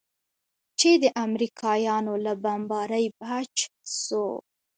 چې 0.79 0.89
د 1.03 1.05
امريکايانو 1.25 2.13
له 2.25 2.33
بمبارۍ 2.43 3.05
بچ 3.23 3.53
سو. 4.03 4.25